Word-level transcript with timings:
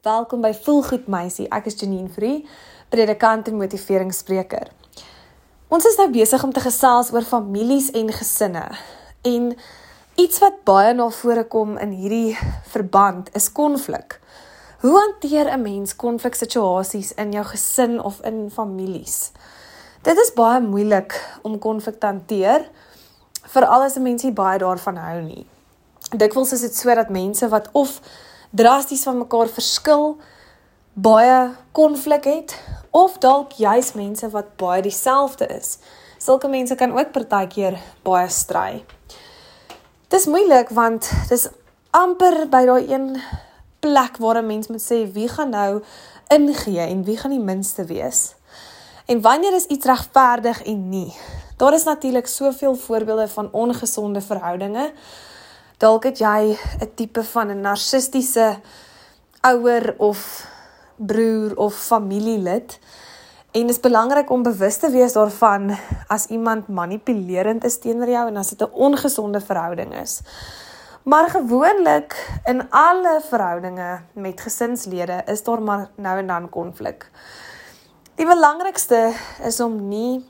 Welkom 0.00 0.40
by 0.40 0.54
Voelgoed 0.56 1.10
Meisie. 1.12 1.44
Ek 1.52 1.66
is 1.68 1.74
Janine 1.76 2.08
Free, 2.08 2.38
predikant 2.88 3.50
en 3.50 3.58
motiveringsspreker. 3.60 4.70
Ons 5.68 5.88
is 5.90 5.98
nou 6.00 6.06
besig 6.14 6.40
om 6.40 6.54
te 6.56 6.62
gesels 6.64 7.10
oor 7.12 7.26
families 7.28 7.90
en 7.92 8.08
gesinne. 8.08 8.62
En 9.28 9.50
iets 10.16 10.40
wat 10.40 10.62
baie 10.64 10.94
na 10.96 11.10
vore 11.12 11.44
kom 11.52 11.76
in 11.84 11.92
hierdie 11.92 12.32
verband 12.72 13.28
is 13.36 13.50
konflik. 13.52 14.16
Hoe 14.80 14.94
hanteer 14.96 15.52
'n 15.52 15.60
mens 15.60 15.92
konfliksituasies 15.96 17.12
in 17.20 17.36
jou 17.36 17.44
gesin 17.44 18.00
of 18.00 18.24
in 18.24 18.50
families? 18.50 19.32
Dit 20.02 20.16
is 20.16 20.32
baie 20.32 20.60
moeilik 20.60 21.12
om 21.42 21.58
konflik 21.58 22.00
te 22.00 22.06
hanteer, 22.06 22.70
veral 23.52 23.82
as 23.82 23.96
'n 23.96 24.02
mens 24.02 24.22
nie 24.22 24.32
baie 24.32 24.58
daarvan 24.58 24.96
hou 24.96 25.20
nie. 25.20 25.46
Dikwels 26.16 26.52
is 26.52 26.60
dit 26.60 26.76
so 26.76 26.94
dat 26.94 27.10
mense 27.10 27.48
wat 27.48 27.68
of 27.72 28.00
drasties 28.50 29.02
van 29.02 29.18
mekaar 29.18 29.48
verskil, 29.48 30.16
baie 30.92 31.50
konflik 31.72 32.24
het 32.24 32.54
of 32.90 33.18
dalk 33.18 33.52
juis 33.52 33.92
mense 33.94 34.30
wat 34.30 34.56
baie 34.56 34.82
dieselfde 34.82 35.46
is. 35.46 35.78
Sulke 36.18 36.48
mense 36.48 36.74
kan 36.74 36.92
ook 36.98 37.12
partykeer 37.12 37.78
baie 38.02 38.28
stry. 38.28 38.84
Dis 40.10 40.26
moeilik 40.26 40.68
want 40.74 41.06
dis 41.30 41.48
amper 41.94 42.44
by 42.50 42.64
daai 42.66 42.90
een 42.90 43.14
plek 43.80 44.18
waar 44.18 44.42
'n 44.42 44.46
mens 44.46 44.68
moet 44.68 44.82
sê 44.82 45.12
wie 45.12 45.28
gaan 45.28 45.50
nou 45.50 45.82
ingee 46.28 46.86
en 46.86 47.04
wie 47.04 47.16
gaan 47.16 47.30
die 47.30 47.44
minste 47.44 47.84
wees. 47.84 48.34
En 49.06 49.20
wanneer 49.20 49.54
is 49.54 49.66
iets 49.66 49.86
regverdig 49.86 50.62
en 50.62 50.88
nie? 50.88 51.14
Daar 51.56 51.74
is 51.74 51.84
natuurlik 51.84 52.26
soveel 52.26 52.74
voorbeelde 52.74 53.28
van 53.28 53.48
ongesonde 53.52 54.20
verhoudinge 54.20 54.92
Dalk 55.80 56.04
het 56.04 56.18
jy 56.20 56.58
'n 56.84 56.92
tipe 56.94 57.22
van 57.24 57.48
'n 57.48 57.60
narcistiese 57.60 58.60
ouer 59.40 59.94
of 59.96 60.46
broer 60.96 61.56
of 61.56 61.74
familielid. 61.74 62.78
En 63.50 63.60
dit 63.66 63.70
is 63.70 63.80
belangrik 63.80 64.30
om 64.30 64.42
bewus 64.42 64.76
te 64.76 64.90
wees 64.90 65.12
daarvan 65.12 65.78
as 66.06 66.26
iemand 66.26 66.68
manipulerend 66.68 67.64
is 67.64 67.78
teenoor 67.78 68.08
jou 68.08 68.28
en 68.28 68.36
as 68.36 68.48
dit 68.48 68.60
'n 68.60 68.72
ongesonde 68.72 69.40
verhouding 69.40 69.94
is. 69.94 70.20
Maar 71.02 71.30
gewoonlik 71.30 72.40
in 72.44 72.70
alle 72.70 73.20
verhoudinge 73.28 74.00
met 74.12 74.40
gesinslede 74.40 75.22
is 75.26 75.42
daar 75.42 75.62
maar 75.62 75.90
nou 75.94 76.18
en 76.18 76.26
dan 76.26 76.48
konflik. 76.48 77.10
Die 78.14 78.26
belangrikste 78.26 79.12
is 79.42 79.60
om 79.60 79.88
nie 79.88 80.24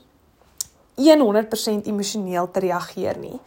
100% 0.95 1.85
emosioneel 1.85 2.51
te 2.51 2.59
reageer 2.59 3.17
nie. 3.17 3.39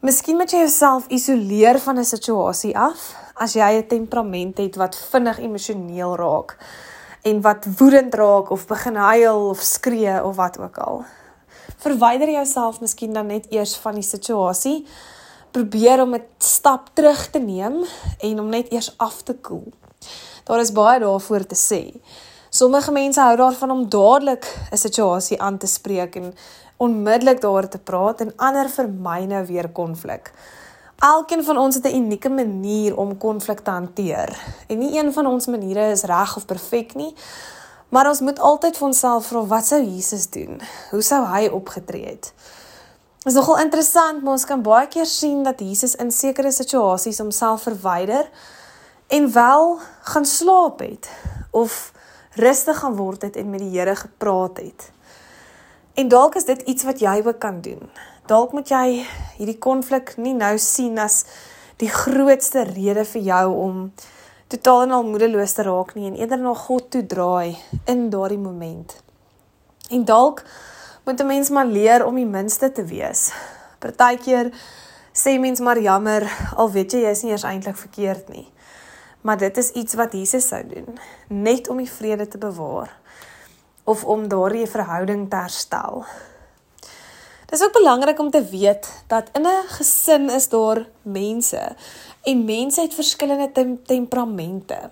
Miskien 0.00 0.38
moet 0.40 0.48
jy 0.48 0.62
jouself 0.62 1.10
isoleer 1.12 1.76
van 1.84 1.98
'n 2.00 2.08
situasie 2.08 2.72
af 2.72 3.12
as 3.36 3.52
jy 3.52 3.70
'n 3.76 3.86
temperament 3.86 4.58
het 4.58 4.76
wat 4.76 4.96
vinnig 4.96 5.38
emosioneel 5.38 6.16
raak 6.16 6.56
en 7.22 7.40
wat 7.40 7.66
woedend 7.76 8.14
raak 8.14 8.50
of 8.50 8.66
begin 8.66 8.94
huil 8.96 9.48
of 9.48 9.60
skree 9.60 10.24
of 10.24 10.36
wat 10.36 10.58
ook 10.58 10.78
al. 10.78 11.04
Verwyder 11.76 12.30
jouself 12.30 12.80
miskien 12.80 13.12
dan 13.12 13.26
net 13.26 13.46
eers 13.52 13.76
van 13.76 13.94
die 13.94 14.02
situasie. 14.02 14.86
Probeer 15.50 16.02
om 16.02 16.14
'n 16.14 16.24
stap 16.38 16.90
terug 16.94 17.30
te 17.30 17.38
neem 17.38 17.84
en 18.18 18.40
om 18.40 18.48
net 18.48 18.72
eers 18.72 18.94
af 18.98 19.22
te 19.22 19.34
koel. 19.34 19.72
Daar 20.44 20.60
is 20.60 20.72
baie 20.72 21.00
daarvoor 21.00 21.46
te 21.46 21.56
sê. 21.56 22.00
Sommige 22.50 22.90
mense 22.90 23.20
hou 23.20 23.36
daarvan 23.36 23.70
om 23.70 23.88
dadelik 23.88 24.46
'n 24.72 24.76
situasie 24.76 25.40
aan 25.40 25.58
te 25.58 25.66
spreek 25.66 26.16
en 26.16 26.34
onmiddellik 26.80 27.40
daaroor 27.40 27.68
te 27.68 27.78
praat 27.78 28.20
en 28.24 28.32
ander 28.36 28.68
vermy 28.72 29.24
nou 29.28 29.44
weer 29.46 29.68
konflik. 29.68 30.32
Elkeen 31.00 31.44
van 31.44 31.58
ons 31.58 31.74
het 31.74 31.84
'n 31.86 31.96
unieke 31.96 32.30
manier 32.30 32.96
om 32.96 33.18
konflik 33.18 33.60
te 33.60 33.70
hanteer. 33.70 34.28
En 34.66 34.78
nie 34.78 34.98
een 34.98 35.12
van 35.12 35.26
ons 35.26 35.46
maniere 35.46 35.90
is 35.90 36.02
reg 36.02 36.36
of 36.36 36.46
perfek 36.46 36.94
nie. 36.94 37.14
Maar 37.88 38.08
ons 38.08 38.20
moet 38.20 38.38
altyd 38.38 38.76
vir 38.76 38.86
onsself 38.86 39.26
vra 39.26 39.46
wat 39.46 39.66
sou 39.66 39.82
Jesus 39.82 40.30
doen? 40.30 40.60
Hoe 40.90 41.02
sou 41.02 41.26
hy 41.26 41.46
opgetree 41.46 42.06
het? 42.06 42.32
Dit 43.22 43.32
is 43.32 43.34
nogal 43.34 43.58
interessant, 43.58 44.22
maar 44.22 44.32
ons 44.32 44.44
kan 44.44 44.62
baie 44.62 44.86
keer 44.88 45.06
sien 45.06 45.42
dat 45.42 45.60
Jesus 45.60 45.94
in 45.94 46.12
sekere 46.12 46.52
situasies 46.52 47.18
homself 47.18 47.62
verwyder 47.62 48.30
en 49.06 49.32
wel 49.32 49.78
gaan 50.02 50.24
slaap 50.24 50.78
het 50.78 51.10
of 51.50 51.92
rustig 52.32 52.78
gaan 52.78 52.96
word 52.96 53.22
het 53.22 53.36
en 53.36 53.50
met 53.50 53.60
die 53.60 53.78
Here 53.78 53.96
gepraat 53.96 54.56
het. 54.56 54.90
En 55.94 56.08
dalk 56.08 56.34
is 56.34 56.44
dit 56.44 56.62
iets 56.62 56.84
wat 56.86 57.00
jy 57.00 57.22
ook 57.24 57.38
kan 57.38 57.60
doen. 57.60 57.90
Dalk 58.26 58.52
moet 58.52 58.68
jy 58.70 59.02
hierdie 59.38 59.58
konflik 59.58 60.14
nie 60.16 60.34
nou 60.34 60.54
sien 60.58 60.98
as 60.98 61.24
die 61.82 61.90
grootste 61.90 62.62
rede 62.68 63.04
vir 63.04 63.22
jou 63.26 63.46
om 63.56 63.78
totaal 64.52 64.84
en 64.86 64.94
al 64.98 65.06
moedeloos 65.08 65.54
te 65.56 65.64
raak 65.66 65.94
nie 65.94 66.06
en 66.10 66.18
eerder 66.18 66.38
na 66.38 66.54
God 66.54 66.90
toe 66.94 67.02
draai 67.06 67.56
in 67.90 68.08
daardie 68.10 68.38
moment. 68.38 68.94
En 69.90 70.04
dalk 70.04 70.44
moet 71.04 71.20
'n 71.20 71.26
mens 71.26 71.50
maar 71.50 71.66
leer 71.66 72.06
om 72.06 72.14
die 72.14 72.26
minste 72.26 72.72
te 72.72 72.84
wees. 72.84 73.32
Partykeer 73.78 74.52
sê 75.12 75.38
mens 75.40 75.60
maar 75.60 75.78
jammer 75.78 76.22
al 76.56 76.70
weet 76.70 76.92
jy 76.92 77.00
jy 77.00 77.10
is 77.10 77.22
nie 77.22 77.30
eers 77.30 77.42
eintlik 77.42 77.76
verkeerd 77.76 78.28
nie. 78.28 78.52
Maar 79.20 79.38
dit 79.38 79.56
is 79.56 79.70
iets 79.70 79.94
wat 79.94 80.12
Jesus 80.12 80.48
sou 80.48 80.66
doen, 80.66 80.98
net 81.28 81.68
om 81.68 81.76
die 81.76 81.90
vrede 81.90 82.28
te 82.28 82.38
bewaar 82.38 83.00
of 83.90 84.04
om 84.04 84.28
daardie 84.30 84.66
verhouding 84.70 85.26
te 85.30 85.36
herstel. 85.36 86.04
Dit 87.50 87.58
is 87.58 87.64
ook 87.66 87.74
belangrik 87.74 88.18
om 88.22 88.30
te 88.30 88.44
weet 88.50 88.86
dat 89.10 89.30
in 89.34 89.46
'n 89.46 89.66
gesin 89.66 90.30
is 90.30 90.48
daar 90.48 90.86
mense 91.02 91.76
en 92.22 92.44
mense 92.44 92.80
het 92.80 92.94
verskillende 92.94 93.52
tem 93.52 93.78
temperamente. 93.84 94.90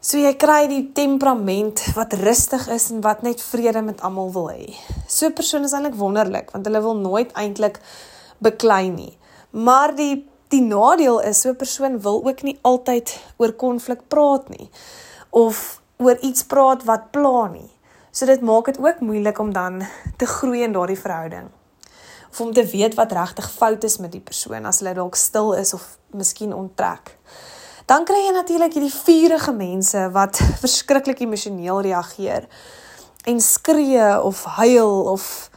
So 0.00 0.18
jy 0.18 0.36
kry 0.36 0.68
die 0.70 0.92
temperament 0.92 1.82
wat 1.94 2.12
rustig 2.12 2.68
is 2.68 2.90
en 2.90 3.00
wat 3.00 3.22
net 3.22 3.42
vrede 3.42 3.82
met 3.82 4.00
almal 4.00 4.32
wil 4.32 4.50
hê. 4.50 4.74
So 5.08 5.26
'n 5.26 5.32
persoon 5.32 5.64
is 5.64 5.72
eintlik 5.72 5.94
wonderlik 5.94 6.50
want 6.50 6.66
hulle 6.66 6.80
wil 6.80 6.96
nooit 6.96 7.32
eintlik 7.32 7.80
beklei 8.38 8.90
nie. 8.90 9.18
Maar 9.50 9.94
die 9.96 10.26
die 10.48 10.62
nadeel 10.62 11.20
is 11.20 11.40
so 11.40 11.50
'n 11.50 11.56
persoon 11.56 12.00
wil 12.00 12.24
ook 12.24 12.42
nie 12.42 12.58
altyd 12.62 13.20
oor 13.36 13.52
konflik 13.52 14.00
praat 14.08 14.48
nie 14.48 14.70
of 15.30 15.80
oor 15.96 16.18
iets 16.20 16.42
praat 16.42 16.84
wat 16.84 17.10
pla 17.10 17.46
nie. 17.46 17.70
So 18.10 18.26
dit 18.26 18.40
maak 18.40 18.64
dit 18.64 18.78
ook 18.78 19.00
moeilik 19.00 19.38
om 19.38 19.52
dan 19.52 19.82
te 20.16 20.26
groei 20.26 20.62
in 20.62 20.72
daardie 20.72 20.98
verhouding. 20.98 21.48
Of 22.30 22.40
om 22.40 22.52
te 22.52 22.64
weet 22.66 22.94
wat 22.94 23.12
regtig 23.12 23.50
fout 23.50 23.84
is 23.84 23.98
met 23.98 24.12
die 24.12 24.20
persoon 24.20 24.64
as 24.64 24.80
hulle 24.80 24.94
dalk 24.94 25.16
stil 25.16 25.52
is 25.52 25.74
of 25.74 25.98
miskien 26.10 26.54
onttrek. 26.54 27.16
Dan 27.88 28.04
kry 28.04 28.18
jy 28.26 28.32
natuurlik 28.36 28.74
hierdie 28.76 28.94
vurige 28.94 29.52
mense 29.52 30.08
wat 30.12 30.40
verskriklik 30.64 31.20
emosioneel 31.24 31.80
reageer 31.80 32.48
en 33.28 33.40
skree 33.40 34.08
of 34.22 34.44
huil 34.44 35.04
of 35.12 35.50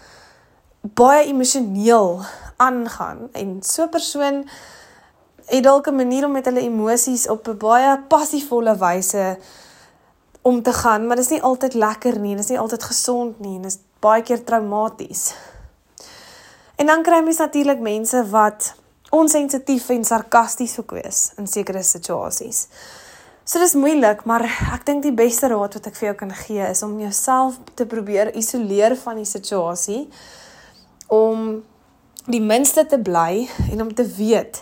baie 0.81 1.25
emosioneel 1.27 2.21
aangaan 2.57 3.29
en 3.33 3.59
so 3.61 3.83
'n 3.83 3.89
persoon 3.89 4.47
het 5.45 5.63
dalk 5.63 5.87
'n 5.87 5.95
manier 5.95 6.25
om 6.25 6.31
met 6.31 6.45
hulle 6.45 6.61
emosies 6.61 7.27
op 7.27 7.47
'n 7.47 7.57
baie 7.57 7.99
passievolle 8.07 8.77
wyse 8.77 9.37
om 10.41 10.61
te 10.63 10.73
gaan, 10.73 11.07
maar 11.07 11.15
dit 11.15 11.25
is 11.25 11.31
nie 11.31 11.41
altyd 11.41 11.73
lekker 11.73 12.19
nie, 12.19 12.35
dit 12.35 12.43
is 12.43 12.49
nie 12.53 12.59
altyd 12.59 12.83
gesond 12.83 13.39
nie 13.39 13.55
en 13.55 13.67
dit 13.67 13.71
is 13.71 13.79
baie 14.01 14.23
keer 14.25 14.43
traumaties. 14.43 15.33
En 16.81 16.89
dan 16.89 17.03
kry 17.05 17.19
mens 17.21 17.37
natuurlik 17.37 17.79
mense 17.79 18.23
wat 18.29 18.73
onsensitief 19.13 19.89
en 19.89 20.05
sarkasties 20.07 20.79
ook 20.79 20.95
is 21.03 21.31
in 21.37 21.47
sekere 21.47 21.83
situasies. 21.83 22.67
So 23.43 23.59
dis 23.59 23.73
moeilik, 23.75 24.23
maar 24.25 24.45
ek 24.45 24.85
dink 24.87 25.03
die 25.03 25.13
beste 25.13 25.49
raad 25.51 25.75
wat 25.77 25.89
ek 25.89 25.97
vir 25.99 26.07
jou 26.11 26.15
kan 26.23 26.33
gee 26.45 26.65
is 26.71 26.81
om 26.85 26.95
jouself 27.01 27.57
te 27.75 27.85
probeer 27.89 28.31
isoleer 28.37 28.95
van 29.01 29.19
die 29.19 29.27
situasie 29.27 30.05
om 31.11 31.59
die 32.31 32.41
minste 32.41 32.85
te 32.87 32.99
bly 33.01 33.47
en 33.71 33.81
om 33.81 33.93
te 33.93 34.05
weet 34.17 34.61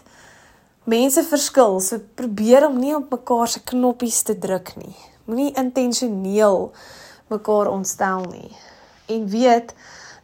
mense 0.89 1.21
verskil, 1.27 1.77
so 1.83 2.01
probeer 2.17 2.65
om 2.67 2.79
nie 2.81 2.95
op 2.97 3.11
mekaar 3.13 3.47
se 3.51 3.61
knoppies 3.71 4.23
te 4.25 4.37
druk 4.41 4.73
nie 4.79 4.95
moenie 5.29 5.53
intentioneel 5.61 6.71
mekaar 7.29 7.69
ontstel 7.69 8.25
nie 8.31 8.49
en 9.13 9.27
weet 9.29 9.73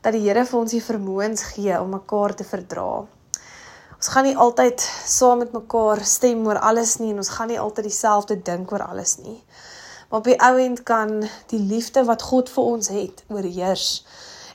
dat 0.01 0.13
die 0.13 0.23
Here 0.25 0.45
vir 0.45 0.59
ons 0.59 0.73
die 0.73 0.81
vermoëns 0.85 1.45
gee 1.53 1.77
om 1.81 1.94
mekaar 1.94 2.35
te 2.38 2.45
verdra. 2.45 3.06
Ons 3.95 4.09
gaan 4.13 4.27
nie 4.27 4.35
altyd 4.38 4.81
saam 4.81 5.41
met 5.41 5.53
mekaar 5.53 6.03
stem 6.06 6.44
oor 6.50 6.59
alles 6.69 6.97
nie 7.01 7.11
en 7.13 7.21
ons 7.21 7.31
gaan 7.38 7.50
nie 7.53 7.61
altyd 7.61 7.89
dieselfde 7.89 8.38
dink 8.50 8.73
oor 8.73 8.85
alles 8.85 9.18
nie. 9.21 9.39
Maar 10.09 10.21
op 10.21 10.29
die 10.29 10.38
ou 10.50 10.53
end 10.61 10.83
kan 10.85 11.15
die 11.53 11.61
liefde 11.61 12.06
wat 12.09 12.25
God 12.25 12.50
vir 12.53 12.69
ons 12.75 12.94
het 12.94 13.25
oorheers 13.33 13.89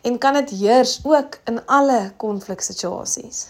en 0.07 0.19
kan 0.19 0.39
dit 0.43 0.55
heers 0.63 1.01
ook 1.07 1.41
in 1.51 1.59
alle 1.67 2.01
konfliksituasies. 2.23 3.47